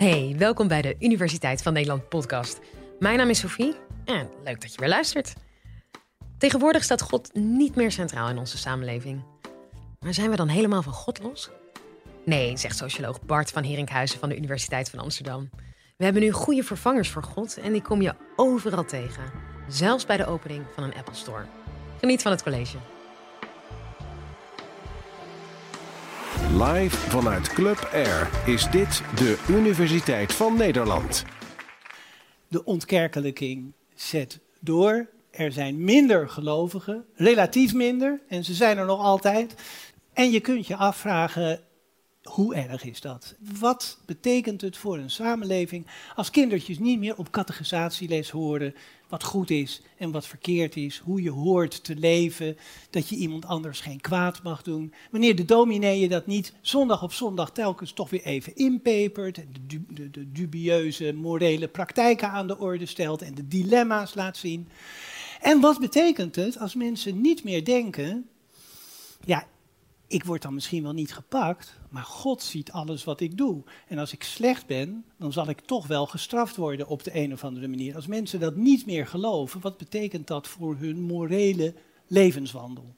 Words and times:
Hey, 0.00 0.34
welkom 0.38 0.68
bij 0.68 0.82
de 0.82 0.96
Universiteit 0.98 1.62
van 1.62 1.72
Nederland 1.72 2.08
podcast. 2.08 2.60
Mijn 2.98 3.16
naam 3.16 3.28
is 3.28 3.38
Sophie 3.38 3.74
en 4.04 4.28
leuk 4.44 4.60
dat 4.60 4.72
je 4.72 4.80
weer 4.80 4.88
luistert. 4.88 5.34
Tegenwoordig 6.38 6.82
staat 6.82 7.02
God 7.02 7.34
niet 7.34 7.74
meer 7.74 7.92
centraal 7.92 8.28
in 8.28 8.38
onze 8.38 8.58
samenleving. 8.58 9.22
Maar 9.98 10.14
zijn 10.14 10.30
we 10.30 10.36
dan 10.36 10.48
helemaal 10.48 10.82
van 10.82 10.92
God 10.92 11.22
los? 11.22 11.50
Nee, 12.24 12.56
zegt 12.56 12.76
socioloog 12.76 13.22
Bart 13.22 13.50
van 13.50 13.62
Herinkhuizen 13.62 14.18
van 14.18 14.28
de 14.28 14.36
Universiteit 14.36 14.90
van 14.90 14.98
Amsterdam. 14.98 15.50
We 15.96 16.04
hebben 16.04 16.22
nu 16.22 16.30
goede 16.30 16.62
vervangers 16.62 17.08
voor 17.08 17.22
God 17.22 17.58
en 17.58 17.72
die 17.72 17.82
kom 17.82 18.02
je 18.02 18.14
overal 18.36 18.84
tegen. 18.84 19.32
Zelfs 19.68 20.06
bij 20.06 20.16
de 20.16 20.26
opening 20.26 20.64
van 20.74 20.84
een 20.84 20.94
Apple 20.94 21.14
Store. 21.14 21.44
Geniet 21.98 22.22
van 22.22 22.32
het 22.32 22.42
college. 22.42 22.76
Live 26.52 26.96
vanuit 26.96 27.48
Club 27.48 27.88
Air 27.92 28.30
is 28.46 28.70
dit 28.70 29.02
de 29.16 29.44
Universiteit 29.48 30.34
van 30.34 30.56
Nederland. 30.56 31.24
De 32.48 32.64
ontkerkelijking 32.64 33.72
zet 33.94 34.40
door. 34.60 35.08
Er 35.30 35.52
zijn 35.52 35.84
minder 35.84 36.28
gelovigen, 36.28 37.04
relatief 37.14 37.74
minder, 37.74 38.20
en 38.28 38.44
ze 38.44 38.54
zijn 38.54 38.78
er 38.78 38.86
nog 38.86 39.00
altijd. 39.00 39.54
En 40.12 40.30
je 40.30 40.40
kunt 40.40 40.66
je 40.66 40.76
afvragen, 40.76 41.60
hoe 42.22 42.54
erg 42.54 42.84
is 42.84 43.00
dat? 43.00 43.34
Wat 43.58 43.98
betekent 44.06 44.60
het 44.60 44.76
voor 44.76 44.98
een 44.98 45.10
samenleving 45.10 45.86
als 46.14 46.30
kindertjes 46.30 46.78
niet 46.78 46.98
meer 46.98 47.16
op 47.16 47.30
categorisatieles 47.30 48.30
horen 48.30 48.74
wat 49.08 49.24
goed 49.24 49.50
is 49.50 49.82
en 49.96 50.10
wat 50.10 50.26
verkeerd 50.26 50.76
is, 50.76 50.98
hoe 50.98 51.22
je 51.22 51.30
hoort 51.30 51.84
te 51.84 51.96
leven, 51.96 52.56
dat 52.90 53.08
je 53.08 53.16
iemand 53.16 53.46
anders 53.46 53.80
geen 53.80 54.00
kwaad 54.00 54.42
mag 54.42 54.62
doen. 54.62 54.94
Wanneer 55.10 55.36
de 55.36 55.44
dominee 55.44 56.00
je 56.00 56.08
dat 56.08 56.26
niet 56.26 56.52
zondag 56.60 57.02
op 57.02 57.12
zondag 57.12 57.52
telkens 57.52 57.92
toch 57.92 58.10
weer 58.10 58.24
even 58.24 58.56
inpepert 58.56 59.34
de, 59.34 59.80
de, 59.88 60.10
de 60.10 60.32
dubieuze 60.32 61.12
morele 61.12 61.68
praktijken 61.68 62.30
aan 62.30 62.46
de 62.46 62.58
orde 62.58 62.86
stelt 62.86 63.22
en 63.22 63.34
de 63.34 63.48
dilemma's 63.48 64.14
laat 64.14 64.36
zien. 64.36 64.68
En 65.40 65.60
wat 65.60 65.80
betekent 65.80 66.36
het 66.36 66.58
als 66.58 66.74
mensen 66.74 67.20
niet 67.20 67.44
meer 67.44 67.64
denken, 67.64 68.28
ja, 69.24 69.46
ik 70.10 70.24
word 70.24 70.42
dan 70.42 70.54
misschien 70.54 70.82
wel 70.82 70.92
niet 70.92 71.14
gepakt, 71.14 71.78
maar 71.88 72.02
God 72.02 72.42
ziet 72.42 72.72
alles 72.72 73.04
wat 73.04 73.20
ik 73.20 73.36
doe. 73.36 73.62
En 73.88 73.98
als 73.98 74.12
ik 74.12 74.22
slecht 74.22 74.66
ben, 74.66 75.04
dan 75.16 75.32
zal 75.32 75.48
ik 75.48 75.60
toch 75.60 75.86
wel 75.86 76.06
gestraft 76.06 76.56
worden 76.56 76.88
op 76.88 77.04
de 77.04 77.16
een 77.16 77.32
of 77.32 77.44
andere 77.44 77.68
manier. 77.68 77.94
Als 77.94 78.06
mensen 78.06 78.40
dat 78.40 78.56
niet 78.56 78.86
meer 78.86 79.06
geloven, 79.06 79.60
wat 79.60 79.76
betekent 79.76 80.26
dat 80.26 80.48
voor 80.48 80.76
hun 80.76 81.00
morele 81.00 81.74
levenswandel? 82.06 82.94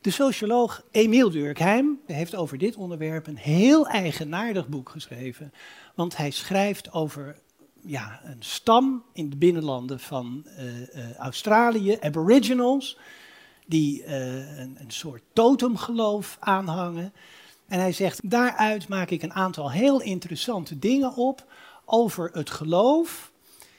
De 0.00 0.10
socioloog 0.10 0.84
Emiel 0.90 1.30
Durkheim 1.30 2.00
heeft 2.06 2.34
over 2.34 2.58
dit 2.58 2.76
onderwerp 2.76 3.26
een 3.26 3.36
heel 3.36 3.86
eigenaardig 3.86 4.68
boek 4.68 4.88
geschreven. 4.88 5.52
Want 5.94 6.16
hij 6.16 6.30
schrijft 6.30 6.92
over 6.92 7.38
ja, 7.80 8.20
een 8.24 8.42
stam 8.42 9.04
in 9.12 9.30
de 9.30 9.36
binnenlanden 9.36 10.00
van 10.00 10.46
uh, 10.46 10.80
uh, 10.80 11.14
Australië, 11.16 11.96
Aboriginals 12.00 12.98
die 13.66 14.02
uh, 14.02 14.58
een, 14.58 14.76
een 14.78 14.90
soort 14.90 15.22
totemgeloof 15.32 16.36
aanhangen. 16.40 17.12
En 17.66 17.78
hij 17.78 17.92
zegt, 17.92 18.30
daaruit 18.30 18.88
maak 18.88 19.10
ik 19.10 19.22
een 19.22 19.32
aantal 19.32 19.70
heel 19.70 20.00
interessante 20.00 20.78
dingen 20.78 21.16
op 21.16 21.46
over 21.84 22.30
het 22.32 22.50
geloof, 22.50 23.32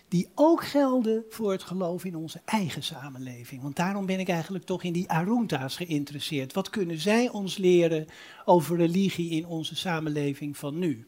die 0.07 0.27
ook 0.35 0.63
gelden 0.63 1.23
voor 1.29 1.51
het 1.51 1.63
geloof 1.63 2.05
in 2.05 2.15
onze 2.15 2.41
eigen 2.45 2.83
samenleving. 2.83 3.61
Want 3.61 3.75
daarom 3.75 4.05
ben 4.05 4.19
ik 4.19 4.29
eigenlijk 4.29 4.65
toch 4.65 4.83
in 4.83 4.93
die 4.93 5.09
Arunta's 5.09 5.75
geïnteresseerd. 5.75 6.53
Wat 6.53 6.69
kunnen 6.69 6.99
zij 6.99 7.29
ons 7.29 7.57
leren 7.57 8.07
over 8.45 8.77
religie 8.77 9.29
in 9.29 9.45
onze 9.45 9.75
samenleving 9.75 10.57
van 10.57 10.79
nu? 10.79 11.07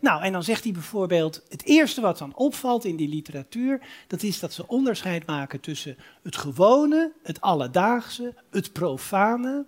Nou, 0.00 0.22
en 0.22 0.32
dan 0.32 0.42
zegt 0.42 0.64
hij 0.64 0.72
bijvoorbeeld, 0.72 1.42
het 1.48 1.64
eerste 1.64 2.00
wat 2.00 2.18
dan 2.18 2.34
opvalt 2.34 2.84
in 2.84 2.96
die 2.96 3.08
literatuur, 3.08 3.80
dat 4.06 4.22
is 4.22 4.40
dat 4.40 4.52
ze 4.52 4.68
onderscheid 4.68 5.26
maken 5.26 5.60
tussen 5.60 5.96
het 6.22 6.36
gewone, 6.36 7.12
het 7.22 7.40
alledaagse, 7.40 8.34
het 8.50 8.72
profane 8.72 9.66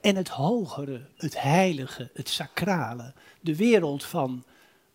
en 0.00 0.16
het 0.16 0.28
hogere, 0.28 1.08
het 1.16 1.40
heilige, 1.40 2.10
het 2.14 2.28
sacrale. 2.28 3.14
De 3.40 3.56
wereld 3.56 4.04
van 4.04 4.44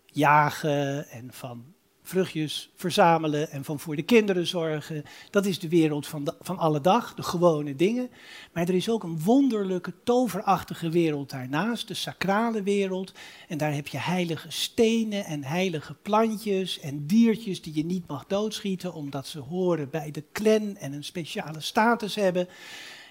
jagen 0.06 1.10
en 1.10 1.34
van 1.34 1.75
vruchtjes 2.08 2.70
verzamelen 2.76 3.52
en 3.52 3.64
van 3.64 3.80
voor 3.80 3.96
de 3.96 4.04
kinderen 4.04 4.48
zorgen. 4.48 5.04
Dat 5.30 5.46
is 5.46 5.60
de 5.60 5.70
wereld 5.70 6.08
van, 6.08 6.34
van 6.40 6.58
alle 6.58 6.82
dag, 6.82 7.14
de 7.14 7.24
gewone 7.24 7.76
dingen. 7.76 8.10
Maar 8.54 8.68
er 8.68 8.76
is 8.76 8.90
ook 8.90 9.04
een 9.04 9.20
wonderlijke, 9.24 9.94
toverachtige 10.04 10.90
wereld 10.90 11.30
daarnaast, 11.30 11.88
de 11.88 11.94
sacrale 11.94 12.64
wereld. 12.64 13.14
En 13.48 13.58
daar 13.58 13.74
heb 13.74 13.88
je 13.88 13.98
heilige 13.98 14.52
stenen 14.52 15.26
en 15.26 15.44
heilige 15.44 15.94
plantjes 15.94 16.80
en 16.80 17.06
diertjes 17.06 17.62
die 17.62 17.76
je 17.76 17.86
niet 17.86 18.08
mag 18.08 18.26
doodschieten, 18.28 18.94
omdat 18.94 19.28
ze 19.28 19.40
horen 19.40 19.90
bij 19.90 20.12
de 20.12 20.24
clan 20.32 20.78
en 20.78 20.94
een 20.94 21.04
speciale 21.04 21.62
status 21.62 22.16
hebben. 22.16 22.48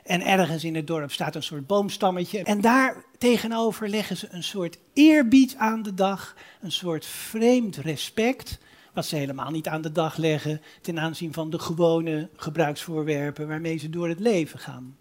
En 0.05 0.27
ergens 0.27 0.65
in 0.65 0.75
het 0.75 0.87
dorp 0.87 1.13
staat 1.13 1.35
een 1.35 1.43
soort 1.43 1.67
boomstammetje. 1.67 2.43
En 2.43 2.61
daar 2.61 3.05
tegenover 3.19 3.89
leggen 3.89 4.17
ze 4.17 4.29
een 4.31 4.43
soort 4.43 4.79
eerbied 4.93 5.55
aan 5.57 5.83
de 5.83 5.95
dag, 5.95 6.37
een 6.61 6.73
soort 6.73 7.07
vreemd 7.07 7.77
respect 7.77 8.59
wat 8.95 9.07
ze 9.07 9.17
helemaal 9.17 9.51
niet 9.51 9.69
aan 9.69 9.83
de 9.83 9.93
dag 9.93 10.17
leggen 10.17 10.61
ten 10.81 10.99
aanzien 10.99 11.33
van 11.33 11.51
de 11.51 11.59
gewone 11.59 12.29
gebruiksvoorwerpen 12.37 13.49
waarmee 13.49 13.77
ze 13.77 13.91
door 13.91 14.09
het 14.09 14.21
leven 14.21 14.59
gaan. 14.59 14.97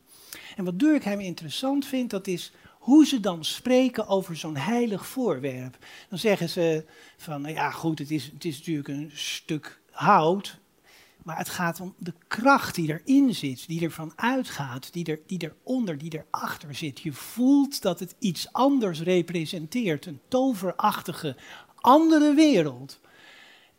En 0.56 0.66
wat 0.66 0.80
Durkheim 0.80 1.20
interessant 1.20 1.86
vindt, 1.86 2.12
dat 2.12 2.28
is 2.28 2.52
hoe 2.80 3.06
ze 3.06 3.20
dan 3.20 3.46
spreken 3.46 4.08
over 4.08 4.36
zo'n 4.36 4.58
heilig 4.58 5.08
voorwerp. 5.08 5.78
Dan 6.10 6.20
zeggen 6.20 6.50
ze 6.50 6.86
van, 7.18 7.42
nou 7.42 7.54
ja 7.54 7.72
goed, 7.72 8.00
het 8.00 8.12
is, 8.12 8.26
het 8.34 8.46
is 8.46 8.58
natuurlijk 8.58 8.88
een 8.88 9.12
stuk 9.14 9.82
hout, 9.92 10.60
maar 11.24 11.38
het 11.38 11.50
gaat 11.50 11.80
om 11.80 11.96
de 11.98 12.14
kracht 12.28 12.76
die 12.76 12.90
erin 12.90 13.36
zit, 13.36 13.68
die 13.68 13.84
ervan 13.84 14.12
uitgaat, 14.16 14.94
die, 14.94 15.06
er, 15.06 15.20
die 15.28 15.50
eronder, 15.64 15.98
die 15.98 16.24
erachter 16.26 16.76
zit. 16.76 17.00
Je 17.00 17.14
voelt 17.14 17.82
dat 17.82 18.00
het 18.00 18.16
iets 18.20 18.54
anders 18.54 19.02
representeert, 19.02 20.06
een 20.06 20.22
toverachtige, 20.28 21.36
andere 21.76 22.34
wereld. 22.34 23.00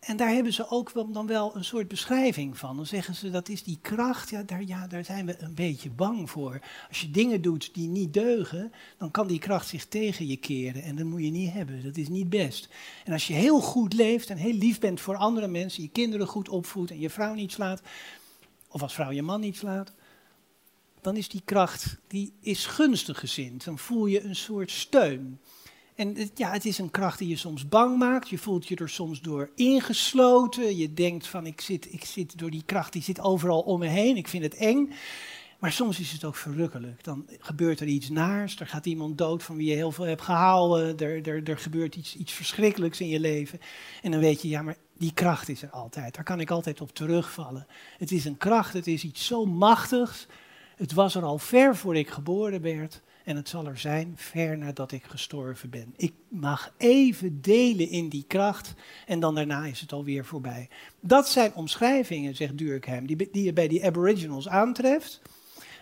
En 0.05 0.17
daar 0.17 0.29
hebben 0.29 0.53
ze 0.53 0.69
ook 0.69 0.91
wel, 0.91 1.11
dan 1.11 1.27
wel 1.27 1.57
een 1.57 1.65
soort 1.65 1.89
beschrijving 1.89 2.59
van. 2.59 2.77
Dan 2.77 2.87
zeggen 2.87 3.15
ze 3.15 3.31
dat 3.31 3.49
is 3.49 3.63
die 3.63 3.79
kracht, 3.81 4.31
ja 4.31 4.43
daar, 4.43 4.63
ja, 4.63 4.87
daar 4.87 5.05
zijn 5.05 5.27
we 5.27 5.37
een 5.39 5.55
beetje 5.55 5.91
bang 5.91 6.31
voor. 6.31 6.61
Als 6.89 7.01
je 7.01 7.11
dingen 7.11 7.43
doet 7.43 7.75
die 7.75 7.89
niet 7.89 8.15
deugen, 8.15 8.73
dan 8.99 9.11
kan 9.11 9.27
die 9.27 9.39
kracht 9.39 9.69
zich 9.69 9.87
tegen 9.87 10.27
je 10.27 10.37
keren. 10.37 10.83
En 10.83 10.97
dat 10.97 11.07
moet 11.07 11.23
je 11.23 11.31
niet 11.31 11.53
hebben, 11.53 11.83
dat 11.83 11.97
is 11.97 12.09
niet 12.09 12.29
best. 12.29 12.69
En 13.05 13.13
als 13.13 13.27
je 13.27 13.35
heel 13.35 13.61
goed 13.61 13.93
leeft 13.93 14.31
en 14.31 14.37
heel 14.37 14.53
lief 14.55 14.79
bent 14.79 15.01
voor 15.01 15.17
andere 15.17 15.49
mensen, 15.49 15.83
je 15.83 15.89
kinderen 15.89 16.27
goed 16.27 16.49
opvoedt 16.49 16.91
en 16.91 17.01
je 17.01 17.11
vrouw 17.11 17.35
niet 17.35 17.53
slaat, 17.53 17.83
of 18.69 18.83
als 18.83 18.95
vrouw 18.95 19.11
je 19.11 19.23
man 19.23 19.41
niet 19.41 19.57
slaat, 19.57 19.93
dan 21.01 21.17
is 21.17 21.29
die 21.29 21.43
kracht, 21.45 21.97
die 22.07 22.33
is 22.41 22.67
gunstig 22.67 23.19
gezind. 23.19 23.65
Dan 23.65 23.79
voel 23.79 24.07
je 24.07 24.23
een 24.23 24.37
soort 24.37 24.71
steun. 24.71 25.41
En 25.95 26.31
ja, 26.35 26.51
het 26.51 26.65
is 26.65 26.79
een 26.79 26.91
kracht 26.91 27.19
die 27.19 27.29
je 27.29 27.37
soms 27.37 27.69
bang 27.69 27.99
maakt. 27.99 28.29
Je 28.29 28.39
voelt 28.39 28.69
je 28.69 28.77
er 28.77 28.89
soms 28.89 29.21
door 29.21 29.51
ingesloten. 29.55 30.77
Je 30.77 30.95
denkt 30.95 31.27
van 31.27 31.47
ik 31.47 31.61
zit, 31.61 31.93
ik 31.93 32.05
zit 32.05 32.39
door 32.39 32.51
die 32.51 32.63
kracht, 32.67 32.93
die 32.93 33.03
zit 33.03 33.21
overal 33.21 33.61
om 33.61 33.79
me 33.79 33.87
heen. 33.87 34.17
Ik 34.17 34.29
vind 34.29 34.43
het 34.43 34.55
eng. 34.55 34.93
Maar 35.59 35.73
soms 35.73 36.01
is 36.01 36.13
het 36.13 36.25
ook 36.25 36.37
verrukkelijk. 36.37 37.05
Dan 37.05 37.27
gebeurt 37.39 37.81
er 37.81 37.87
iets 37.87 38.09
naars. 38.09 38.61
Er 38.61 38.67
gaat 38.67 38.87
iemand 38.87 39.19
dood 39.19 39.43
van 39.43 39.57
wie 39.57 39.69
je 39.69 39.75
heel 39.75 39.93
veel 39.93 40.05
hebt 40.05 40.23
gehouden. 40.23 40.99
Er, 40.99 41.29
er, 41.29 41.49
er 41.49 41.59
gebeurt 41.59 41.97
iets, 41.97 42.17
iets 42.17 42.33
verschrikkelijks 42.33 43.01
in 43.01 43.09
je 43.09 43.21
leven. 43.21 43.61
En 44.03 44.11
dan 44.11 44.21
weet 44.21 44.43
je, 44.43 44.49
ja, 44.49 44.63
maar 44.63 44.77
die 44.99 45.13
kracht 45.13 45.49
is 45.49 45.63
er 45.63 45.71
altijd. 45.71 46.15
Daar 46.15 46.25
kan 46.25 46.41
ik 46.41 46.51
altijd 46.51 46.81
op 46.81 46.95
terugvallen. 46.95 47.67
Het 47.99 48.13
is 48.13 48.25
een 48.25 48.37
kracht, 48.37 48.73
het 48.73 48.87
is 48.87 49.05
iets 49.05 49.27
zo 49.27 49.45
machtigs. 49.45 50.27
Het 50.77 50.93
was 50.93 51.15
er 51.15 51.23
al 51.23 51.39
ver 51.39 51.77
voor 51.77 51.97
ik 51.97 52.09
geboren 52.09 52.61
werd. 52.61 53.03
En 53.25 53.37
het 53.37 53.49
zal 53.49 53.67
er 53.67 53.79
zijn 53.79 54.13
ver 54.17 54.59
nadat 54.59 54.93
ik 54.93 55.05
gestorven 55.05 55.71
ben. 55.71 55.95
Ik 55.97 56.13
mag 56.29 56.73
even 56.77 57.41
delen 57.41 57.89
in 57.89 58.09
die 58.09 58.25
kracht 58.27 58.75
en 59.07 59.21
dan 59.21 59.35
daarna 59.35 59.65
is 59.65 59.81
het 59.81 59.93
alweer 59.93 60.25
voorbij. 60.25 60.69
Dat 61.01 61.29
zijn 61.29 61.55
omschrijvingen, 61.55 62.37
zegt 62.37 62.59
Durkheim, 62.59 63.07
die, 63.07 63.31
die 63.33 63.45
je 63.45 63.53
bij 63.53 63.69
die 63.69 63.85
Aboriginals 63.85 64.49
aantreft. 64.49 65.21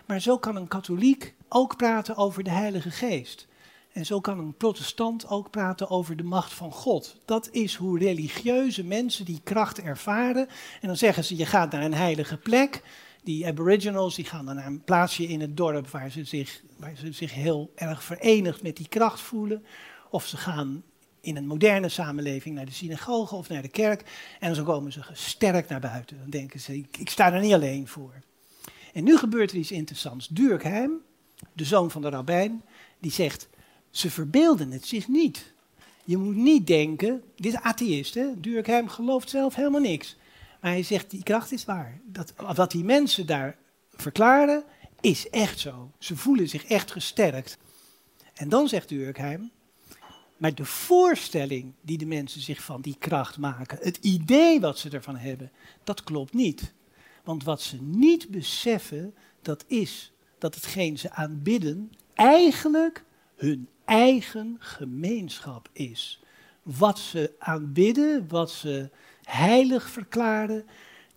Maar 0.05 0.21
zo 0.21 0.37
kan 0.37 0.55
een 0.55 0.67
katholiek 0.67 1.33
ook 1.49 1.77
praten 1.77 2.15
over 2.15 2.43
de 2.43 2.49
Heilige 2.49 2.91
Geest. 2.91 3.47
En 3.91 4.05
zo 4.05 4.19
kan 4.19 4.39
een 4.39 4.57
protestant 4.57 5.27
ook 5.27 5.49
praten 5.49 5.89
over 5.89 6.15
de 6.15 6.23
macht 6.23 6.53
van 6.53 6.71
God. 6.71 7.15
Dat 7.25 7.49
is 7.51 7.75
hoe 7.75 7.99
religieuze 7.99 8.83
mensen 8.83 9.25
die 9.25 9.41
kracht 9.43 9.79
ervaren. 9.79 10.47
En 10.81 10.87
dan 10.87 10.97
zeggen 10.97 11.23
ze: 11.23 11.35
je 11.35 11.45
gaat 11.45 11.71
naar 11.71 11.83
een 11.83 11.93
heilige 11.93 12.37
plek 12.37 12.81
die 13.23 13.47
aboriginals 13.47 14.15
die 14.15 14.25
gaan 14.25 14.45
dan 14.45 14.55
naar 14.55 14.65
een 14.65 14.83
plaatsje 14.83 15.27
in 15.27 15.41
het 15.41 15.57
dorp 15.57 15.87
waar 15.87 16.11
ze, 16.11 16.23
zich, 16.23 16.63
waar 16.77 16.95
ze 16.95 17.11
zich 17.11 17.33
heel 17.33 17.71
erg 17.75 18.03
verenigd 18.03 18.63
met 18.63 18.77
die 18.77 18.87
kracht 18.87 19.19
voelen. 19.19 19.65
Of 20.09 20.25
ze 20.25 20.37
gaan 20.37 20.83
in 21.21 21.37
een 21.37 21.47
moderne 21.47 21.89
samenleving 21.89 22.55
naar 22.55 22.65
de 22.65 22.71
synagoge 22.71 23.35
of 23.35 23.49
naar 23.49 23.61
de 23.61 23.67
kerk. 23.67 24.03
En 24.39 24.55
zo 24.55 24.63
komen 24.63 24.91
ze 24.91 25.03
gesterkt 25.03 25.69
naar 25.69 25.79
buiten. 25.79 26.17
Dan 26.17 26.29
denken 26.29 26.59
ze, 26.59 26.77
ik, 26.77 26.97
ik 26.97 27.09
sta 27.09 27.33
er 27.33 27.41
niet 27.41 27.53
alleen 27.53 27.87
voor. 27.87 28.13
En 28.93 29.03
nu 29.03 29.17
gebeurt 29.17 29.51
er 29.51 29.57
iets 29.57 29.71
interessants. 29.71 30.27
Durkheim, 30.27 30.91
de 31.53 31.63
zoon 31.63 31.91
van 31.91 32.01
de 32.01 32.09
rabbijn, 32.09 32.63
die 32.99 33.11
zegt, 33.11 33.49
ze 33.89 34.09
verbeelden 34.09 34.71
het 34.71 34.85
zich 34.85 35.07
niet. 35.07 35.53
Je 36.03 36.17
moet 36.17 36.35
niet 36.35 36.67
denken, 36.67 37.23
dit 37.35 37.53
is 37.53 37.59
atheïst, 37.59 38.13
hè? 38.13 38.39
Durkheim 38.39 38.87
gelooft 38.87 39.29
zelf 39.29 39.55
helemaal 39.55 39.81
niks. 39.81 40.17
Maar 40.63 40.71
hij 40.71 40.83
zegt, 40.83 41.09
die 41.09 41.23
kracht 41.23 41.51
is 41.51 41.65
waar. 41.65 41.99
Dat, 42.03 42.33
wat 42.55 42.71
die 42.71 42.83
mensen 42.83 43.25
daar 43.25 43.57
verklaren, 43.89 44.63
is 45.01 45.29
echt 45.29 45.59
zo. 45.59 45.91
Ze 45.97 46.17
voelen 46.17 46.49
zich 46.49 46.65
echt 46.65 46.91
gesterkt. 46.91 47.57
En 48.33 48.49
dan 48.49 48.67
zegt 48.67 48.89
Durkheim, 48.89 49.51
maar 50.37 50.55
de 50.55 50.65
voorstelling 50.65 51.73
die 51.81 51.97
de 51.97 52.05
mensen 52.05 52.41
zich 52.41 52.63
van 52.63 52.81
die 52.81 52.95
kracht 52.99 53.37
maken, 53.37 53.77
het 53.81 53.97
idee 53.97 54.59
wat 54.59 54.79
ze 54.79 54.89
ervan 54.89 55.17
hebben, 55.17 55.51
dat 55.83 56.03
klopt 56.03 56.33
niet. 56.33 56.73
Want 57.23 57.43
wat 57.43 57.61
ze 57.61 57.81
niet 57.81 58.29
beseffen, 58.29 59.15
dat 59.41 59.63
is 59.67 60.13
dat 60.37 60.55
hetgeen 60.55 60.97
ze 60.97 61.11
aanbidden 61.11 61.91
eigenlijk 62.13 63.03
hun 63.35 63.67
eigen 63.85 64.55
gemeenschap 64.59 65.69
is. 65.73 66.23
Wat 66.61 66.99
ze 66.99 67.33
aanbidden, 67.39 68.27
wat 68.27 68.51
ze 68.51 68.89
heilig 69.23 69.89
verklaren, 69.89 70.65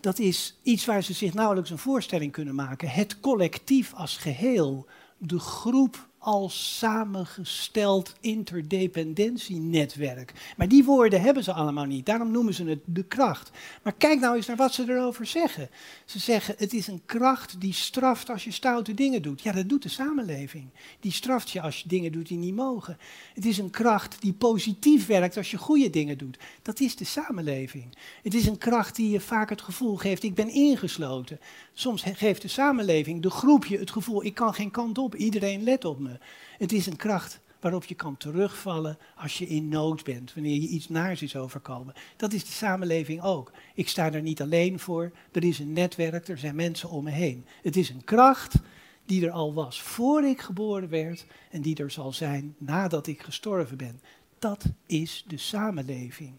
dat 0.01 0.19
is 0.19 0.59
iets 0.63 0.85
waar 0.85 1.03
ze 1.03 1.13
zich 1.13 1.35
nauwelijks 1.35 1.71
een 1.71 1.79
voorstelling 1.79 2.33
kunnen 2.33 2.55
maken. 2.55 2.89
Het 2.89 3.21
collectief 3.21 3.95
als 3.95 4.17
geheel, 4.17 4.87
de 5.19 5.39
groep 5.39 6.09
als 6.27 6.79
samengesteld 6.79 8.13
interdependentienetwerk. 8.21 10.33
Maar 10.57 10.69
die 10.69 10.85
woorden 10.85 11.21
hebben 11.21 11.45
ze 11.45 11.53
allemaal 11.53 11.85
niet, 11.85 12.07
daarom 12.07 12.31
noemen 12.31 12.55
ze 12.55 12.65
het 12.65 12.81
de 12.85 13.05
kracht. 13.05 13.51
Maar 13.83 13.93
kijk 13.93 14.21
nou 14.21 14.37
eens 14.37 14.47
naar 14.47 14.57
wat 14.57 14.75
ze 14.75 14.85
erover 14.89 15.27
zeggen. 15.27 15.69
Ze 16.05 16.19
zeggen 16.19 16.55
het 16.59 16.73
is 16.73 16.87
een 16.87 17.03
kracht 17.05 17.61
die 17.61 17.73
straft 17.73 18.31
als 18.31 18.45
je 18.45 18.51
stoute 18.51 18.95
dingen 18.95 19.23
doet. 19.23 19.43
Ja, 19.43 19.53
dat 19.53 19.69
doet 19.69 19.83
de 19.83 19.89
samenleving. 19.89 20.69
Die 21.01 21.13
straft 21.13 21.51
je 21.51 21.61
als 21.61 21.81
je 21.81 21.89
dingen 21.89 22.13
doet 22.13 22.29
die 22.29 22.39
niet 22.39 22.55
mogen. 22.55 22.99
Het 23.35 23.45
is 23.45 23.59
een 23.59 23.71
kracht 23.71 24.21
die 24.21 24.33
positief 24.33 25.07
werkt 25.07 25.37
als 25.37 25.51
je 25.51 25.59
goede 25.59 25.91
dingen 25.91 26.19
doet. 26.19 26.39
Dat 26.63 26.81
is 26.81 26.97
de 26.97 27.05
samenleving. 27.05 27.97
Het 28.23 28.35
is 28.35 28.47
een 28.47 28.59
kracht 28.59 28.97
die 28.97 29.11
je 29.11 29.21
vaak 29.21 29.51
het 29.51 29.63
gevoel 29.63 29.97
geeft, 29.97 30.23
ik 30.23 30.35
ben 30.35 30.49
ingesloten. 30.49 31.41
Soms 31.73 32.03
geeft 32.03 32.43
de 32.43 32.49
samenleving, 32.49 33.23
de 33.23 33.31
groepje, 33.31 33.79
het 33.79 33.91
gevoel, 33.91 34.25
ik 34.25 34.35
kan 34.35 34.55
geen 34.55 34.71
kant 34.71 34.99
op, 34.99 35.15
iedereen 35.15 35.63
let 35.63 35.85
op 35.85 35.99
me. 35.99 36.16
Het 36.59 36.73
is 36.73 36.87
een 36.87 36.97
kracht 36.97 37.41
waarop 37.61 37.85
je 37.85 37.95
kan 37.95 38.17
terugvallen 38.17 38.99
als 39.17 39.39
je 39.39 39.47
in 39.47 39.69
nood 39.69 40.05
bent, 40.05 40.35
wanneer 40.35 40.61
je 40.61 40.69
iets 40.69 40.89
naars 40.89 41.23
is 41.23 41.37
overkomen. 41.37 41.95
Dat 42.17 42.33
is 42.33 42.45
de 42.45 42.53
samenleving 42.53 43.23
ook. 43.23 43.53
Ik 43.75 43.89
sta 43.89 44.13
er 44.13 44.23
niet 44.23 44.41
alleen 44.41 44.79
voor, 44.79 45.13
er 45.33 45.45
is 45.45 45.59
een 45.59 45.73
netwerk, 45.73 46.29
er 46.29 46.39
zijn 46.39 46.55
mensen 46.55 46.91
om 46.91 47.05
me 47.05 47.11
heen. 47.11 47.47
Het 47.63 47.77
is 47.77 47.89
een 47.89 48.05
kracht 48.05 48.55
die 49.05 49.27
er 49.27 49.33
al 49.33 49.55
was 49.55 49.83
voor 49.83 50.25
ik 50.25 50.41
geboren 50.41 50.89
werd 50.89 51.27
en 51.51 51.63
die 51.63 51.77
er 51.77 51.91
zal 51.91 52.13
zijn 52.13 52.55
nadat 52.59 53.07
ik 53.07 53.23
gestorven 53.23 53.77
ben. 53.77 54.01
Dat 54.39 54.65
is 54.87 55.25
de 55.27 55.39
samenleving. 55.39 56.33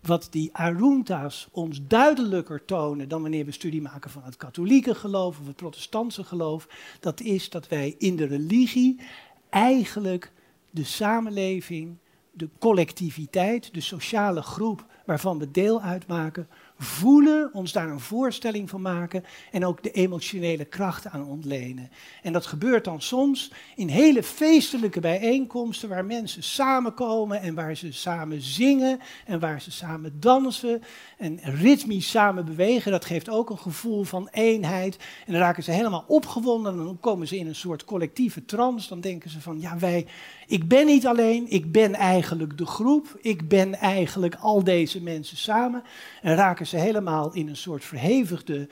Wat 0.00 0.28
die 0.30 0.54
Arunta's 0.54 1.48
ons 1.52 1.80
duidelijker 1.86 2.64
tonen 2.64 3.08
dan 3.08 3.22
wanneer 3.22 3.44
we 3.44 3.52
studie 3.52 3.82
maken 3.82 4.10
van 4.10 4.22
het 4.22 4.36
katholieke 4.36 4.94
geloof 4.94 5.40
of 5.40 5.46
het 5.46 5.56
protestantse 5.56 6.24
geloof, 6.24 6.68
dat 7.00 7.20
is 7.20 7.50
dat 7.50 7.68
wij 7.68 7.94
in 7.98 8.16
de 8.16 8.24
religie 8.26 9.00
eigenlijk 9.48 10.32
de 10.70 10.84
samenleving, 10.84 11.96
de 12.32 12.48
collectiviteit, 12.58 13.74
de 13.74 13.80
sociale 13.80 14.42
groep 14.42 14.86
waarvan 15.06 15.38
we 15.38 15.50
deel 15.50 15.80
uitmaken, 15.80 16.48
voelen, 16.78 17.50
ons 17.52 17.72
daar 17.72 17.88
een 17.88 18.00
voorstelling 18.00 18.70
van 18.70 18.80
maken 18.80 19.24
en 19.52 19.64
ook 19.64 19.82
de 19.82 19.90
emotionele 19.90 20.64
kracht 20.64 21.06
aan 21.06 21.24
ontlenen. 21.24 21.90
En 22.22 22.32
dat 22.32 22.46
gebeurt 22.46 22.84
dan 22.84 23.00
soms 23.00 23.52
in 23.76 23.88
hele 23.88 24.22
feestelijke 24.22 25.00
bijeenkomsten 25.00 25.88
waar 25.88 26.04
mensen 26.04 26.42
samenkomen 26.42 27.40
en 27.40 27.54
waar 27.54 27.76
ze 27.76 27.92
samen 27.92 28.40
zingen 28.42 29.00
en 29.26 29.40
waar 29.40 29.60
ze 29.60 29.70
samen 29.70 30.20
dansen 30.20 30.82
en 31.18 31.38
ritmisch 31.42 32.10
samen 32.10 32.44
bewegen. 32.44 32.92
Dat 32.92 33.04
geeft 33.04 33.28
ook 33.28 33.50
een 33.50 33.58
gevoel 33.58 34.04
van 34.04 34.28
eenheid 34.30 34.96
en 35.26 35.32
dan 35.32 35.42
raken 35.42 35.62
ze 35.62 35.70
helemaal 35.70 36.04
opgewonden 36.06 36.72
en 36.72 36.84
dan 36.84 37.00
komen 37.00 37.28
ze 37.28 37.38
in 37.38 37.46
een 37.46 37.54
soort 37.54 37.84
collectieve 37.84 38.44
trance. 38.44 38.88
Dan 38.88 39.00
denken 39.00 39.30
ze 39.30 39.40
van 39.40 39.60
ja 39.60 39.78
wij, 39.78 40.06
ik 40.46 40.68
ben 40.68 40.86
niet 40.86 41.06
alleen, 41.06 41.50
ik 41.50 41.72
ben 41.72 41.94
eigenlijk 41.94 42.58
de 42.58 42.66
groep, 42.66 43.18
ik 43.20 43.48
ben 43.48 43.74
eigenlijk 43.74 44.34
al 44.34 44.64
deze 44.64 45.02
mensen 45.02 45.36
samen 45.36 45.82
en 46.22 46.34
raken 46.34 46.66
ze 46.68 46.76
helemaal 46.76 47.32
in 47.32 47.48
een 47.48 47.56
soort 47.56 47.84
verhevigde 47.84 48.68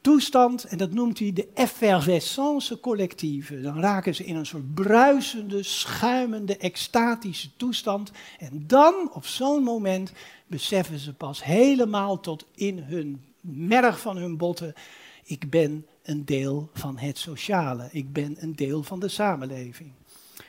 toestand. 0.00 0.64
En 0.64 0.78
dat 0.78 0.92
noemt 0.92 1.18
hij 1.18 1.32
de 1.32 1.48
effervescence 1.54 2.80
collectieve. 2.80 3.60
Dan 3.60 3.80
raken 3.80 4.14
ze 4.14 4.24
in 4.24 4.36
een 4.36 4.46
soort 4.46 4.74
bruisende, 4.74 5.62
schuimende, 5.62 6.56
extatische 6.56 7.48
toestand. 7.56 8.10
En 8.38 8.64
dan, 8.66 9.10
op 9.12 9.26
zo'n 9.26 9.62
moment, 9.62 10.12
beseffen 10.46 10.98
ze 10.98 11.14
pas 11.14 11.44
helemaal 11.44 12.20
tot 12.20 12.46
in 12.54 12.78
hun 12.78 13.24
merg 13.40 14.00
van 14.00 14.16
hun 14.16 14.36
botten. 14.36 14.74
Ik 15.24 15.50
ben 15.50 15.86
een 16.02 16.24
deel 16.24 16.70
van 16.72 16.98
het 16.98 17.18
sociale. 17.18 17.88
Ik 17.92 18.12
ben 18.12 18.36
een 18.38 18.56
deel 18.56 18.82
van 18.82 19.00
de 19.00 19.08
samenleving. 19.08 19.92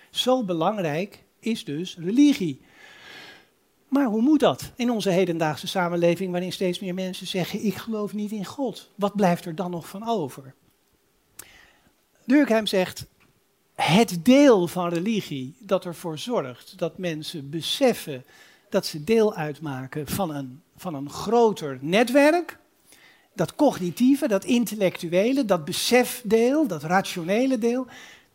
Zo 0.10 0.44
belangrijk 0.44 1.24
is 1.40 1.64
dus 1.64 1.98
religie. 2.00 2.62
Maar 3.88 4.06
hoe 4.06 4.22
moet 4.22 4.40
dat 4.40 4.72
in 4.76 4.92
onze 4.92 5.10
hedendaagse 5.10 5.68
samenleving, 5.68 6.32
waarin 6.32 6.52
steeds 6.52 6.80
meer 6.80 6.94
mensen 6.94 7.28
zeggen: 7.28 7.66
Ik 7.66 7.76
geloof 7.76 8.14
niet 8.14 8.32
in 8.32 8.46
God? 8.46 8.90
Wat 8.96 9.16
blijft 9.16 9.46
er 9.46 9.56
dan 9.56 9.72
nog 9.72 9.88
van 9.88 10.08
over? 10.08 10.54
Durkheim 12.26 12.68
zegt: 12.68 13.06
Het 13.76 14.26
deel 14.26 14.68
van 14.68 14.90
religie 14.90 15.56
dat 15.60 15.86
ervoor 15.86 16.18
zorgt 16.18 16.78
dat 16.78 16.98
mensen 16.98 17.50
beseffen 17.50 18.26
dat 18.70 18.86
ze 18.86 19.04
deel 19.04 19.36
uitmaken 19.36 20.08
van 20.08 20.36
een, 20.36 20.62
van 20.76 20.94
een 20.94 21.10
groter 21.10 21.78
netwerk, 21.82 22.58
dat 23.34 23.56
cognitieve, 23.56 24.28
dat 24.28 24.44
intellectuele, 24.44 25.46
dat 25.46 25.66
besefdeel, 25.66 26.68
dat 26.68 26.84
rationele 26.84 27.58
deel, 27.58 27.88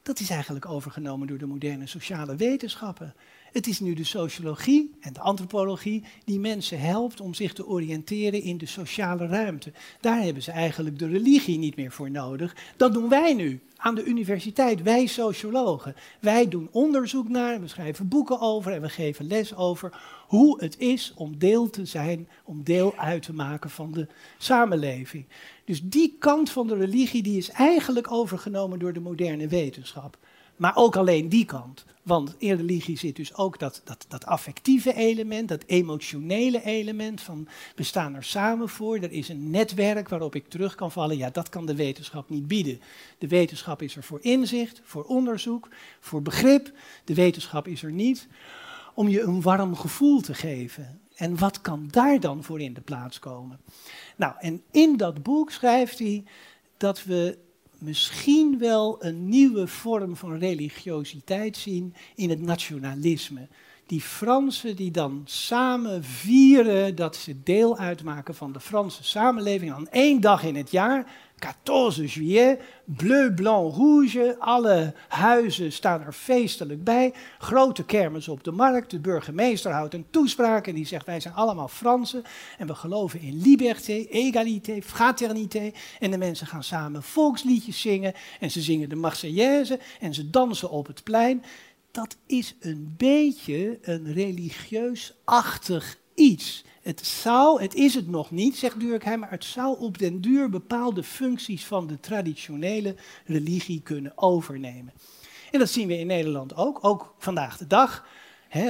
dat 0.02 0.20
is 0.20 0.30
eigenlijk 0.30 0.66
overgenomen 0.66 1.26
door 1.26 1.38
de 1.38 1.46
moderne 1.46 1.86
sociale 1.86 2.36
wetenschappen. 2.36 3.14
Het 3.52 3.66
is 3.66 3.80
nu 3.80 3.94
de 3.94 4.04
sociologie 4.04 4.94
en 5.00 5.12
de 5.12 5.20
antropologie 5.20 6.04
die 6.24 6.38
mensen 6.38 6.80
helpt 6.80 7.20
om 7.20 7.34
zich 7.34 7.52
te 7.52 7.66
oriënteren 7.66 8.42
in 8.42 8.58
de 8.58 8.66
sociale 8.66 9.26
ruimte. 9.26 9.72
Daar 10.00 10.22
hebben 10.22 10.42
ze 10.42 10.50
eigenlijk 10.50 10.98
de 10.98 11.08
religie 11.08 11.58
niet 11.58 11.76
meer 11.76 11.92
voor 11.92 12.10
nodig. 12.10 12.56
Dat 12.76 12.92
doen 12.92 13.08
wij 13.08 13.34
nu 13.34 13.60
aan 13.76 13.94
de 13.94 14.04
universiteit, 14.04 14.82
wij 14.82 15.06
sociologen. 15.06 15.94
Wij 16.20 16.48
doen 16.48 16.68
onderzoek 16.70 17.28
naar, 17.28 17.60
we 17.60 17.68
schrijven 17.68 18.08
boeken 18.08 18.40
over 18.40 18.72
en 18.72 18.80
we 18.80 18.88
geven 18.88 19.26
les 19.26 19.54
over 19.56 20.00
hoe 20.26 20.62
het 20.62 20.78
is 20.78 21.12
om 21.16 21.38
deel 21.38 21.70
te 21.70 21.84
zijn, 21.84 22.28
om 22.44 22.64
deel 22.64 22.96
uit 22.96 23.22
te 23.22 23.34
maken 23.34 23.70
van 23.70 23.92
de 23.92 24.06
samenleving. 24.38 25.24
Dus 25.64 25.82
die 25.82 26.16
kant 26.18 26.50
van 26.50 26.66
de 26.66 26.76
religie 26.76 27.22
die 27.22 27.36
is 27.36 27.50
eigenlijk 27.50 28.12
overgenomen 28.12 28.78
door 28.78 28.92
de 28.92 29.00
moderne 29.00 29.48
wetenschap. 29.48 30.18
Maar 30.56 30.76
ook 30.76 30.96
alleen 30.96 31.28
die 31.28 31.44
kant. 31.44 31.84
Want 32.02 32.34
in 32.38 32.56
religie 32.56 32.98
zit 32.98 33.16
dus 33.16 33.34
ook 33.34 33.58
dat, 33.58 33.80
dat, 33.84 34.04
dat 34.08 34.26
affectieve 34.26 34.94
element, 34.94 35.48
dat 35.48 35.64
emotionele 35.66 36.64
element 36.64 37.20
van 37.20 37.48
we 37.74 37.82
staan 37.82 38.14
er 38.14 38.24
samen 38.24 38.68
voor, 38.68 38.96
er 38.96 39.12
is 39.12 39.28
een 39.28 39.50
netwerk 39.50 40.08
waarop 40.08 40.34
ik 40.34 40.48
terug 40.48 40.74
kan 40.74 40.92
vallen. 40.92 41.16
Ja, 41.16 41.30
dat 41.30 41.48
kan 41.48 41.66
de 41.66 41.74
wetenschap 41.74 42.30
niet 42.30 42.48
bieden. 42.48 42.80
De 43.18 43.28
wetenschap 43.28 43.82
is 43.82 43.96
er 43.96 44.02
voor 44.02 44.18
inzicht, 44.22 44.80
voor 44.84 45.04
onderzoek, 45.04 45.68
voor 46.00 46.22
begrip. 46.22 46.72
De 47.04 47.14
wetenschap 47.14 47.66
is 47.66 47.82
er 47.82 47.92
niet 47.92 48.28
om 48.94 49.08
je 49.08 49.20
een 49.20 49.42
warm 49.42 49.76
gevoel 49.76 50.20
te 50.20 50.34
geven. 50.34 51.00
En 51.14 51.38
wat 51.38 51.60
kan 51.60 51.88
daar 51.90 52.20
dan 52.20 52.44
voor 52.44 52.60
in 52.60 52.74
de 52.74 52.80
plaats 52.80 53.18
komen? 53.18 53.60
Nou, 54.16 54.34
en 54.38 54.62
in 54.70 54.96
dat 54.96 55.22
boek 55.22 55.50
schrijft 55.50 55.98
hij 55.98 56.24
dat 56.76 57.04
we 57.04 57.38
misschien 57.82 58.58
wel 58.58 59.04
een 59.04 59.28
nieuwe 59.28 59.66
vorm 59.66 60.16
van 60.16 60.38
religiositeit 60.38 61.56
zien 61.56 61.94
in 62.14 62.30
het 62.30 62.40
nationalisme. 62.40 63.48
Die 63.86 64.00
Fransen 64.00 64.76
die 64.76 64.90
dan 64.90 65.22
samen 65.24 66.04
vieren 66.04 66.94
dat 66.94 67.16
ze 67.16 67.42
deel 67.42 67.78
uitmaken 67.78 68.34
van 68.34 68.52
de 68.52 68.60
Franse 68.60 69.04
samenleving 69.04 69.72
aan 69.72 69.88
één 69.88 70.20
dag 70.20 70.44
in 70.44 70.56
het 70.56 70.70
jaar 70.70 71.31
14 71.64 72.06
juillet, 72.06 72.60
bleu, 72.84 73.32
blanc, 73.32 73.74
rouge. 73.76 74.36
Alle 74.38 74.94
huizen 75.08 75.72
staan 75.72 76.00
er 76.00 76.12
feestelijk 76.12 76.84
bij. 76.84 77.14
Grote 77.38 77.84
kermis 77.84 78.28
op 78.28 78.44
de 78.44 78.50
markt. 78.50 78.90
De 78.90 79.00
burgemeester 79.00 79.72
houdt 79.72 79.94
een 79.94 80.06
toespraak 80.10 80.66
en 80.66 80.74
die 80.74 80.86
zegt: 80.86 81.06
Wij 81.06 81.20
zijn 81.20 81.34
allemaal 81.34 81.68
Fransen 81.68 82.22
en 82.58 82.66
we 82.66 82.74
geloven 82.74 83.20
in 83.20 83.42
liberté, 83.42 84.06
égalité, 84.10 84.82
fraternité. 84.82 85.70
En 86.00 86.10
de 86.10 86.18
mensen 86.18 86.46
gaan 86.46 86.64
samen 86.64 87.02
volksliedjes 87.02 87.80
zingen 87.80 88.14
en 88.40 88.50
ze 88.50 88.60
zingen 88.60 88.88
de 88.88 88.96
Marseillaise 88.96 89.78
en 90.00 90.14
ze 90.14 90.30
dansen 90.30 90.70
op 90.70 90.86
het 90.86 91.02
plein. 91.02 91.42
Dat 91.90 92.16
is 92.26 92.56
een 92.60 92.94
beetje 92.96 93.78
een 93.82 94.12
religieus-achtig 94.12 96.00
iets. 96.14 96.64
Het 96.82 97.06
zou, 97.06 97.62
het 97.62 97.74
is 97.74 97.94
het 97.94 98.08
nog 98.08 98.30
niet, 98.30 98.56
zegt 98.56 98.80
Durkheim, 98.80 99.18
maar 99.18 99.30
het 99.30 99.44
zou 99.44 99.78
op 99.78 99.98
den 99.98 100.20
duur 100.20 100.50
bepaalde 100.50 101.02
functies 101.02 101.64
van 101.64 101.86
de 101.86 102.00
traditionele 102.00 102.94
religie 103.26 103.80
kunnen 103.82 104.12
overnemen. 104.14 104.92
En 105.50 105.58
dat 105.58 105.70
zien 105.70 105.88
we 105.88 105.98
in 105.98 106.06
Nederland 106.06 106.56
ook, 106.56 106.78
ook 106.80 107.14
vandaag 107.18 107.56
de 107.56 107.66
dag. 107.66 108.06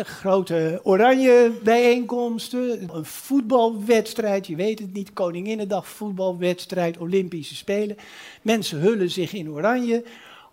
Grote 0.02 0.80
oranje 0.82 1.52
bijeenkomsten, 1.62 2.88
een 2.94 3.04
voetbalwedstrijd, 3.04 4.46
je 4.46 4.56
weet 4.56 4.78
het 4.78 4.92
niet, 4.92 5.12
Koninginnedag 5.12 5.88
voetbalwedstrijd, 5.88 6.98
Olympische 6.98 7.54
Spelen. 7.54 7.96
Mensen 8.42 8.78
hullen 8.78 9.10
zich 9.10 9.32
in 9.32 9.50
oranje 9.50 10.04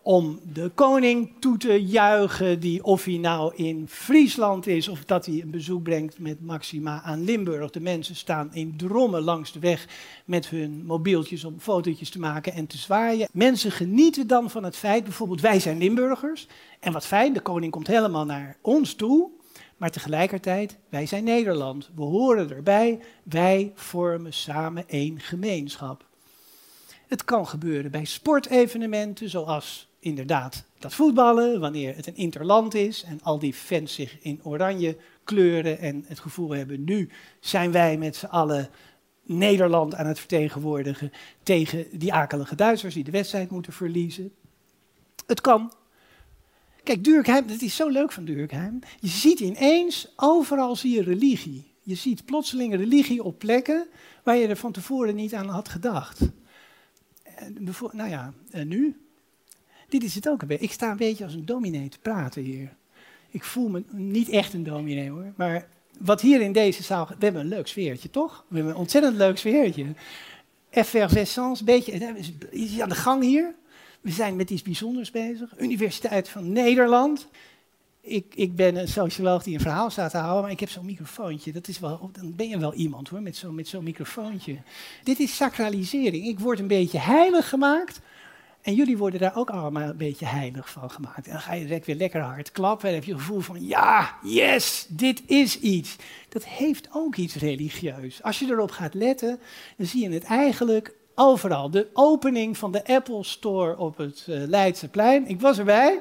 om 0.01 0.39
de 0.53 0.71
koning 0.75 1.31
toe 1.39 1.57
te 1.57 1.85
juichen, 1.85 2.59
die 2.59 2.83
of 2.83 3.03
hij 3.03 3.17
nou 3.17 3.55
in 3.55 3.85
Friesland 3.87 4.67
is 4.67 4.87
of 4.87 5.05
dat 5.05 5.25
hij 5.25 5.41
een 5.41 5.51
bezoek 5.51 5.83
brengt 5.83 6.19
met 6.19 6.41
Maxima 6.41 7.01
aan 7.01 7.23
Limburg. 7.23 7.71
De 7.71 7.79
mensen 7.79 8.15
staan 8.15 8.53
in 8.53 8.77
drommen 8.77 9.21
langs 9.21 9.51
de 9.51 9.59
weg 9.59 9.87
met 10.25 10.49
hun 10.49 10.85
mobieltjes 10.85 11.43
om 11.43 11.59
fotootjes 11.59 12.09
te 12.09 12.19
maken 12.19 12.53
en 12.53 12.67
te 12.67 12.77
zwaaien. 12.77 13.27
Mensen 13.31 13.71
genieten 13.71 14.27
dan 14.27 14.49
van 14.49 14.63
het 14.63 14.75
feit, 14.75 15.03
bijvoorbeeld 15.03 15.41
wij 15.41 15.59
zijn 15.59 15.77
Limburgers 15.77 16.47
en 16.79 16.93
wat 16.93 17.05
fijn, 17.05 17.33
de 17.33 17.41
koning 17.41 17.71
komt 17.71 17.87
helemaal 17.87 18.25
naar 18.25 18.57
ons 18.61 18.93
toe. 18.93 19.29
Maar 19.77 19.91
tegelijkertijd, 19.91 20.77
wij 20.89 21.05
zijn 21.05 21.23
Nederland. 21.23 21.89
We 21.95 22.01
horen 22.01 22.49
erbij. 22.51 22.99
Wij 23.23 23.71
vormen 23.75 24.33
samen 24.33 24.83
één 24.87 25.19
gemeenschap. 25.19 26.05
Het 27.07 27.23
kan 27.23 27.47
gebeuren 27.47 27.91
bij 27.91 28.05
sportevenementen, 28.05 29.29
zoals 29.29 29.88
inderdaad 29.99 30.63
dat 30.79 30.93
voetballen, 30.93 31.59
wanneer 31.59 31.95
het 31.95 32.07
een 32.07 32.15
interland 32.15 32.73
is 32.73 33.03
en 33.03 33.19
al 33.23 33.39
die 33.39 33.53
fans 33.53 33.93
zich 33.93 34.17
in 34.21 34.39
oranje 34.43 34.97
kleuren 35.23 35.79
en 35.79 36.03
het 36.07 36.19
gevoel 36.19 36.49
hebben, 36.49 36.83
nu 36.83 37.09
zijn 37.39 37.71
wij 37.71 37.97
met 37.97 38.15
z'n 38.15 38.25
allen 38.25 38.69
Nederland 39.23 39.95
aan 39.95 40.07
het 40.07 40.19
vertegenwoordigen 40.19 41.11
tegen 41.43 41.85
die 41.91 42.13
akelige 42.13 42.55
Duitsers 42.55 42.93
die 42.93 43.03
de 43.03 43.11
wedstrijd 43.11 43.49
moeten 43.49 43.73
verliezen. 43.73 44.31
Het 45.25 45.41
kan. 45.41 45.73
Kijk, 46.83 47.03
Durkheim, 47.03 47.47
dat 47.47 47.61
is 47.61 47.75
zo 47.75 47.87
leuk 47.87 48.11
van 48.11 48.25
Durkheim. 48.25 48.79
Je 48.99 49.07
ziet 49.07 49.39
ineens, 49.39 50.13
overal 50.15 50.75
zie 50.75 50.95
je 50.95 51.03
religie. 51.03 51.73
Je 51.81 51.95
ziet 51.95 52.25
plotseling 52.25 52.75
religie 52.75 53.23
op 53.23 53.39
plekken 53.39 53.87
waar 54.23 54.35
je 54.35 54.47
er 54.47 54.57
van 54.57 54.71
tevoren 54.71 55.15
niet 55.15 55.33
aan 55.33 55.49
had 55.49 55.69
gedacht. 55.69 56.19
Nou 57.91 58.09
ja, 58.09 58.33
nu? 58.51 59.08
Dit 59.89 60.03
is 60.03 60.15
het 60.15 60.29
ook 60.29 60.41
een 60.41 60.47
beetje. 60.47 60.63
Ik 60.63 60.71
sta 60.71 60.91
een 60.91 60.97
beetje 60.97 61.23
als 61.23 61.33
een 61.33 61.45
dominee 61.45 61.89
te 61.89 61.99
praten 61.99 62.41
hier. 62.41 62.73
Ik 63.29 63.43
voel 63.43 63.69
me 63.69 63.83
niet 63.91 64.29
echt 64.29 64.53
een 64.53 64.63
dominee 64.63 65.09
hoor. 65.09 65.33
Maar 65.35 65.67
wat 65.99 66.21
hier 66.21 66.41
in 66.41 66.51
deze 66.51 66.83
zaal. 66.83 67.07
We 67.07 67.15
hebben 67.19 67.41
een 67.41 67.47
leuk 67.47 67.67
sfeertje, 67.67 68.09
toch? 68.09 68.45
We 68.47 68.55
hebben 68.55 68.73
een 68.73 68.79
ontzettend 68.79 69.15
leuk 69.15 69.37
sfeertje. 69.37 69.85
Effervescence, 70.69 71.63
beetje. 71.63 72.15
Is 72.49 72.79
aan 72.79 72.89
de 72.89 72.95
gang 72.95 73.23
hier? 73.23 73.53
We 74.01 74.11
zijn 74.11 74.35
met 74.35 74.49
iets 74.49 74.61
bijzonders 74.61 75.11
bezig. 75.11 75.53
Universiteit 75.57 76.29
van 76.29 76.51
Nederland. 76.51 77.27
Ik, 78.01 78.25
ik 78.35 78.55
ben 78.55 78.75
een 78.75 78.87
socioloog 78.87 79.43
die 79.43 79.53
een 79.53 79.59
verhaal 79.59 79.89
staat 79.89 80.11
te 80.11 80.17
houden, 80.17 80.41
maar 80.41 80.51
ik 80.51 80.59
heb 80.59 80.69
zo'n 80.69 80.85
microfoontje. 80.85 81.51
Dat 81.51 81.67
is 81.67 81.79
wel, 81.79 82.09
dan 82.13 82.35
ben 82.35 82.47
je 82.47 82.59
wel 82.59 82.73
iemand 82.73 83.09
hoor, 83.09 83.21
met 83.21 83.35
zo'n 83.35 83.55
met 83.55 83.67
zo'n 83.67 83.83
microfoontje. 83.83 84.57
Dit 85.03 85.19
is 85.19 85.35
sacralisering. 85.35 86.25
Ik 86.25 86.39
word 86.39 86.59
een 86.59 86.67
beetje 86.67 86.99
heilig 86.99 87.49
gemaakt 87.49 87.99
en 88.61 88.73
jullie 88.73 88.97
worden 88.97 89.19
daar 89.19 89.35
ook 89.35 89.49
allemaal 89.49 89.89
een 89.89 89.97
beetje 89.97 90.25
heilig 90.25 90.69
van 90.69 90.91
gemaakt. 90.91 91.25
En 91.25 91.31
dan 91.31 91.41
ga 91.41 91.53
je 91.53 91.65
direct 91.65 91.85
weer 91.85 91.95
lekker 91.95 92.21
hard 92.21 92.51
klappen 92.51 92.89
en 92.89 92.95
heb 92.95 93.03
je 93.03 93.11
het 93.11 93.21
gevoel 93.21 93.39
van, 93.39 93.65
ja, 93.65 94.17
yes, 94.23 94.85
dit 94.89 95.21
is 95.25 95.59
iets. 95.59 95.95
Dat 96.29 96.45
heeft 96.45 96.87
ook 96.93 97.15
iets 97.15 97.35
religieus. 97.35 98.23
Als 98.23 98.39
je 98.39 98.45
erop 98.45 98.71
gaat 98.71 98.93
letten, 98.93 99.39
dan 99.77 99.85
zie 99.85 100.03
je 100.03 100.13
het 100.13 100.23
eigenlijk 100.23 100.93
overal. 101.15 101.69
De 101.69 101.87
opening 101.93 102.57
van 102.57 102.71
de 102.71 102.85
Apple 102.85 103.23
Store 103.23 103.77
op 103.77 103.97
het 103.97 104.25
uh, 104.29 104.47
Leidseplein, 104.47 105.27
ik 105.27 105.41
was 105.41 105.57
erbij 105.57 105.99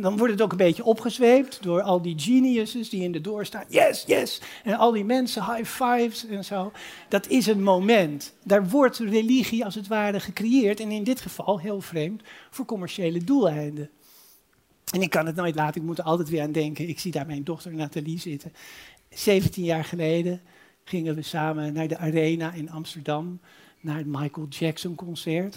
dan 0.00 0.16
wordt 0.16 0.32
het 0.32 0.42
ook 0.42 0.50
een 0.50 0.56
beetje 0.56 0.84
opgezweept 0.84 1.62
door 1.62 1.82
al 1.82 2.02
die 2.02 2.18
geniuses 2.18 2.88
die 2.88 3.02
in 3.02 3.12
de 3.12 3.20
door 3.20 3.46
staan. 3.46 3.64
Yes, 3.68 4.04
yes. 4.06 4.40
En 4.64 4.74
al 4.74 4.92
die 4.92 5.04
mensen, 5.04 5.44
high 5.44 5.64
fives 5.64 6.26
en 6.26 6.44
zo. 6.44 6.72
Dat 7.08 7.28
is 7.28 7.46
een 7.46 7.62
moment. 7.62 8.34
Daar 8.44 8.68
wordt 8.68 8.98
religie 8.98 9.64
als 9.64 9.74
het 9.74 9.86
ware 9.86 10.20
gecreëerd. 10.20 10.80
En 10.80 10.90
in 10.90 11.04
dit 11.04 11.20
geval, 11.20 11.58
heel 11.58 11.80
vreemd, 11.80 12.22
voor 12.50 12.64
commerciële 12.64 13.24
doeleinden. 13.24 13.90
En 14.92 15.02
ik 15.02 15.10
kan 15.10 15.26
het 15.26 15.36
nooit 15.36 15.54
laten, 15.54 15.80
ik 15.80 15.86
moet 15.86 15.98
er 15.98 16.04
altijd 16.04 16.28
weer 16.28 16.42
aan 16.42 16.52
denken. 16.52 16.88
Ik 16.88 17.00
zie 17.00 17.12
daar 17.12 17.26
mijn 17.26 17.44
dochter 17.44 17.74
Nathalie 17.74 18.18
zitten. 18.18 18.52
17 19.10 19.64
jaar 19.64 19.84
geleden 19.84 20.40
gingen 20.84 21.14
we 21.14 21.22
samen 21.22 21.72
naar 21.72 21.88
de 21.88 21.98
Arena 21.98 22.52
in 22.52 22.70
Amsterdam, 22.70 23.40
naar 23.80 23.96
het 23.96 24.06
Michael 24.06 24.46
Jackson 24.48 24.94
concert. 24.94 25.56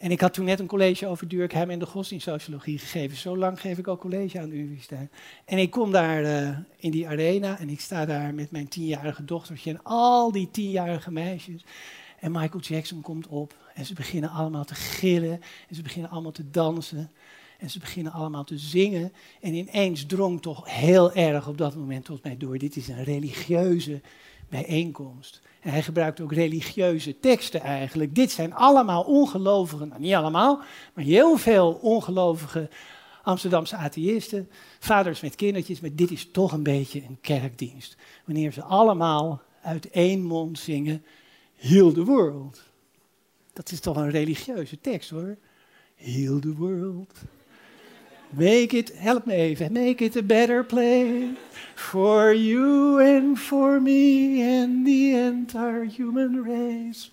En 0.00 0.10
ik 0.10 0.20
had 0.20 0.34
toen 0.34 0.44
net 0.44 0.60
een 0.60 0.66
college 0.66 1.06
over 1.06 1.28
Durkheim 1.28 1.70
en 1.70 1.78
de 1.78 1.86
godsdienstsociologie 1.86 2.78
gegeven. 2.78 3.16
Zo 3.16 3.36
lang 3.36 3.60
geef 3.60 3.78
ik 3.78 3.88
ook 3.88 4.00
college 4.00 4.40
aan 4.40 4.48
de 4.48 4.54
universiteit. 4.54 5.10
En 5.44 5.58
ik 5.58 5.70
kom 5.70 5.92
daar 5.92 6.22
uh, 6.22 6.58
in 6.76 6.90
die 6.90 7.08
arena 7.08 7.58
en 7.58 7.68
ik 7.68 7.80
sta 7.80 8.06
daar 8.06 8.34
met 8.34 8.50
mijn 8.50 8.68
tienjarige 8.68 9.24
dochtertje 9.24 9.70
en 9.70 9.82
al 9.82 10.32
die 10.32 10.50
tienjarige 10.50 11.12
meisjes. 11.12 11.64
En 12.18 12.32
Michael 12.32 12.60
Jackson 12.60 13.00
komt 13.00 13.26
op 13.26 13.56
en 13.74 13.84
ze 13.84 13.94
beginnen 13.94 14.30
allemaal 14.30 14.64
te 14.64 14.74
gillen 14.74 15.40
en 15.68 15.74
ze 15.74 15.82
beginnen 15.82 16.10
allemaal 16.10 16.32
te 16.32 16.50
dansen. 16.50 17.10
En 17.58 17.70
ze 17.70 17.78
beginnen 17.78 18.12
allemaal 18.12 18.44
te 18.44 18.58
zingen. 18.58 19.12
En 19.40 19.54
ineens 19.54 20.06
drong 20.06 20.42
toch 20.42 20.74
heel 20.74 21.12
erg 21.12 21.48
op 21.48 21.58
dat 21.58 21.76
moment 21.76 22.04
tot 22.04 22.22
mij 22.22 22.36
door. 22.36 22.58
Dit 22.58 22.76
is 22.76 22.88
een 22.88 23.04
religieuze 23.04 24.00
bijeenkomst. 24.50 25.40
En 25.60 25.70
hij 25.70 25.82
gebruikt 25.82 26.20
ook 26.20 26.32
religieuze 26.32 27.18
teksten 27.20 27.60
eigenlijk. 27.60 28.14
Dit 28.14 28.30
zijn 28.30 28.54
allemaal 28.54 29.02
ongelovigen, 29.02 29.88
nou 29.88 30.00
niet 30.00 30.14
allemaal, 30.14 30.62
maar 30.94 31.04
heel 31.04 31.36
veel 31.36 31.72
ongelovige 31.72 32.68
Amsterdamse 33.22 33.76
atheïsten, 33.76 34.48
vaders 34.78 35.20
met 35.20 35.34
kindertjes, 35.34 35.80
maar 35.80 35.94
dit 35.94 36.10
is 36.10 36.30
toch 36.30 36.52
een 36.52 36.62
beetje 36.62 37.02
een 37.02 37.18
kerkdienst. 37.20 37.96
Wanneer 38.24 38.52
ze 38.52 38.62
allemaal 38.62 39.42
uit 39.62 39.90
één 39.90 40.22
mond 40.22 40.58
zingen, 40.58 41.04
Heal 41.56 41.92
the 41.92 42.04
world. 42.04 42.62
Dat 43.52 43.70
is 43.70 43.80
toch 43.80 43.96
een 43.96 44.10
religieuze 44.10 44.80
tekst 44.80 45.10
hoor. 45.10 45.36
Heal 45.94 46.38
the 46.38 46.54
world. 46.54 47.12
Make 48.32 48.74
it, 48.74 48.94
help 48.94 49.26
me 49.26 49.50
even, 49.50 49.72
make 49.72 50.00
it 50.00 50.14
a 50.14 50.22
better 50.22 50.62
place 50.62 51.36
for 51.74 52.32
you 52.32 53.00
and 53.00 53.36
for 53.36 53.80
me 53.80 54.40
and 54.40 54.86
the 54.86 55.16
entire 55.16 55.82
human 55.82 56.44
race. 56.44 57.10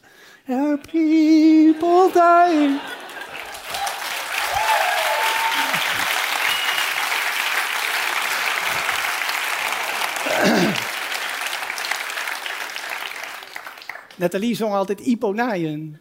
Our 0.47 0.77
people 0.77 2.11
dying. 2.11 2.79
Nathalie 14.17 14.55
zong 14.55 14.73
altijd 14.73 15.01
Iponaien. 15.01 15.97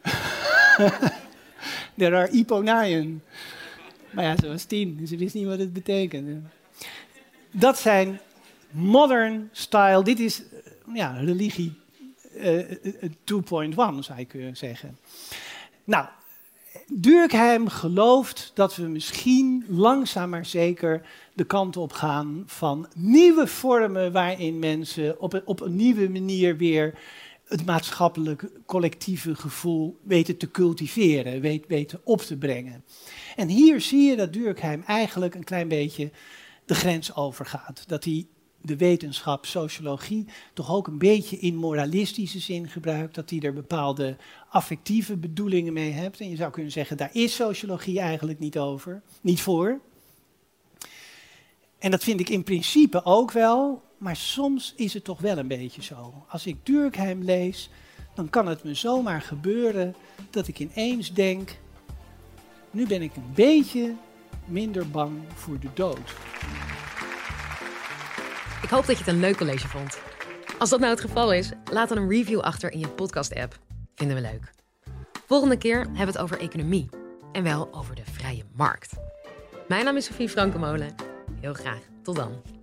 There 1.97 2.15
are 2.15 2.29
Iponaien. 2.29 3.23
Maar 4.17 4.25
ja, 4.25 4.37
ze 4.37 4.49
was 4.49 4.65
tien, 4.65 4.97
dus 4.97 5.09
ze 5.09 5.17
wist 5.17 5.35
niet 5.35 5.47
wat 5.47 5.59
het 5.59 5.73
betekende. 5.73 6.41
Dat 7.51 7.79
zijn 7.79 8.21
modern 8.71 9.49
style, 9.53 10.05
dit 10.05 10.21
is 10.21 10.43
eh, 10.43 10.95
ja, 10.95 11.13
religie 11.13 11.75
uh, 12.37 12.71
eh, 12.71 13.11
2.1 13.33 13.77
eh, 13.77 14.01
zou 14.01 14.19
je 14.19 14.25
kunnen 14.25 14.57
zeggen. 14.57 14.99
Nou, 15.85 16.07
Durkheim 16.87 17.69
gelooft 17.69 18.51
dat 18.55 18.77
we 18.77 18.83
misschien 18.83 19.65
langzaam 19.69 20.31
maar 20.31 20.47
zeker 20.47 21.07
de 21.33 21.45
kant 21.45 21.77
op 21.77 21.93
gaan 21.93 22.43
van 22.47 22.89
nieuwe 22.95 23.47
vormen 23.47 24.13
waarin 24.13 24.59
mensen 24.59 25.21
op 25.21 25.43
op 25.45 25.61
een 25.61 25.77
nieuwe 25.77 26.09
manier 26.09 26.57
weer 26.57 26.99
het 27.47 27.67
maatschappelijk 27.67 28.50
collectieve 28.67 29.35
gevoel 29.35 29.99
weten 30.03 30.37
te 30.37 30.50
cultiveren, 30.50 31.41
weten 31.69 32.00
op 32.05 32.21
te 32.21 32.37
brengen. 32.37 32.85
En 33.37 33.49
hier 33.49 33.81
zie 33.81 34.03
je 34.03 34.17
dat 34.17 34.33
Durkheim 34.33 34.83
eigenlijk 34.87 35.35
een 35.35 35.45
klein 35.45 35.69
beetje 35.69 36.11
de 36.65 36.75
grens 36.75 37.15
overgaat. 37.15 37.85
Dat 37.87 38.05
hij 38.05 38.26
de 38.61 38.76
wetenschap, 38.76 39.47
sociologie, 39.47 40.26
toch 40.55 40.71
ook 40.71 40.87
een 40.87 40.99
beetje 40.99 41.37
in 41.38 41.57
moralistische 41.57 42.38
zin 42.41 42.69
gebruikt. 42.69 43.15
Dat 43.15 43.31
hij 43.31 43.41
er 43.41 43.53
bepaalde 43.53 44.17
affectieve 44.49 45.17
bedoelingen 45.17 45.73
mee 45.73 45.91
hebt. 45.91 46.21
En 46.21 46.31
je 46.31 46.37
zou 46.37 46.50
kunnen 46.50 46.73
zeggen, 46.73 46.97
daar 46.97 47.11
is 47.15 47.35
sociologie 47.35 48.00
eigenlijk 48.00 48.38
niet 48.38 48.59
over, 48.59 49.03
niet 49.21 49.41
voor. 49.41 49.81
En 51.79 51.91
dat 51.91 52.05
vind 52.05 52.21
ik 52.21 52.29
in 52.29 52.43
principe 52.43 53.05
ook 53.05 53.33
wel, 53.33 53.83
maar 53.99 54.17
soms 54.17 54.73
is 54.76 54.95
het 54.95 55.05
toch 55.05 55.21
wel 55.21 55.38
een 55.38 55.49
beetje 55.49 55.83
zo. 55.83 56.25
Als 56.29 56.47
ik 56.47 56.67
Durkheim 56.67 57.23
lees, 57.23 57.71
dan 58.15 58.31
kan 58.31 58.47
het 58.47 58.65
me 58.65 58.75
zomaar 58.75 59.23
gebeuren 59.23 59.95
dat 60.31 60.49
ik 60.49 60.59
ineens 60.59 61.12
denk, 61.12 61.57
nu 62.71 62.87
ben 62.87 63.03
ik 63.03 63.17
een 63.17 63.33
beetje 63.35 63.95
minder 64.45 64.91
bang 64.91 65.23
voor 65.35 65.59
de 65.59 65.69
dood. 65.75 66.15
Ik 68.62 68.71
hoop 68.71 68.87
dat 68.87 68.99
je 68.99 69.05
het 69.05 69.12
een 69.12 69.21
leuk 69.21 69.37
college 69.37 69.69
vond. 69.69 69.99
Als 70.59 70.71
dat 70.71 70.81
nou 70.81 70.93
het 70.93 71.00
geval 71.00 71.33
is, 71.33 71.50
laat 71.73 71.88
dan 71.88 71.99
een 71.99 72.09
review 72.09 72.41
achter 72.41 72.73
in 72.73 72.79
je 72.79 72.88
podcast-app. 72.88 73.59
Vinden 73.95 74.17
we 74.17 74.23
leuk. 74.23 74.53
Volgende 75.26 75.57
keer 75.57 75.79
hebben 75.79 75.95
we 75.95 76.05
het 76.05 76.19
over 76.19 76.41
economie. 76.41 76.88
En 77.33 77.43
wel 77.43 77.69
over 77.73 77.95
de 77.95 78.05
vrije 78.05 78.45
markt. 78.53 78.93
Mijn 79.69 79.85
naam 79.85 79.97
is 79.97 80.05
Sofie 80.05 80.29
Frankenmolen. 80.29 80.95
Heel 81.41 81.55
graag. 81.55 81.81
Tot 82.03 82.17
dan. 82.17 82.56